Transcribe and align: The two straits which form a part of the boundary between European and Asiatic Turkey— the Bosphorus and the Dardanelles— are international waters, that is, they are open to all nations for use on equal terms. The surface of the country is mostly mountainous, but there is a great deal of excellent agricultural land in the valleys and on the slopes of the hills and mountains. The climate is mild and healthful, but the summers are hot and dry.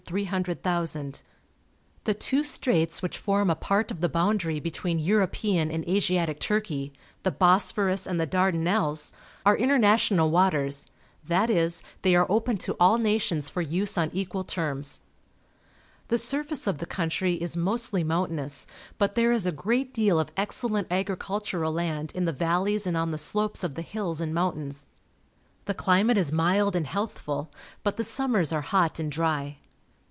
The 0.05 1.23
two 2.19 2.43
straits 2.43 3.01
which 3.01 3.17
form 3.17 3.49
a 3.49 3.55
part 3.55 3.91
of 3.91 4.01
the 4.01 4.09
boundary 4.09 4.59
between 4.59 4.99
European 4.99 5.71
and 5.71 5.87
Asiatic 5.87 6.41
Turkey— 6.41 6.91
the 7.23 7.31
Bosphorus 7.31 8.05
and 8.05 8.19
the 8.19 8.25
Dardanelles— 8.27 9.13
are 9.45 9.55
international 9.55 10.29
waters, 10.29 10.85
that 11.23 11.49
is, 11.49 11.81
they 12.01 12.13
are 12.13 12.25
open 12.29 12.57
to 12.57 12.75
all 12.77 12.97
nations 12.97 13.49
for 13.49 13.61
use 13.61 13.97
on 13.97 14.09
equal 14.11 14.43
terms. 14.43 14.99
The 16.09 16.17
surface 16.17 16.67
of 16.67 16.79
the 16.79 16.85
country 16.85 17.35
is 17.35 17.55
mostly 17.55 18.03
mountainous, 18.03 18.67
but 18.97 19.13
there 19.13 19.31
is 19.31 19.45
a 19.45 19.51
great 19.53 19.93
deal 19.93 20.19
of 20.19 20.31
excellent 20.35 20.91
agricultural 20.91 21.71
land 21.71 22.11
in 22.13 22.25
the 22.25 22.33
valleys 22.33 22.85
and 22.85 22.97
on 22.97 23.11
the 23.11 23.17
slopes 23.17 23.63
of 23.63 23.75
the 23.75 23.81
hills 23.81 24.19
and 24.19 24.33
mountains. 24.33 24.87
The 25.65 25.73
climate 25.75 26.17
is 26.17 26.33
mild 26.33 26.75
and 26.75 26.87
healthful, 26.87 27.49
but 27.81 27.95
the 27.95 28.03
summers 28.03 28.51
are 28.51 28.59
hot 28.61 28.99
and 28.99 29.09
dry. 29.09 29.55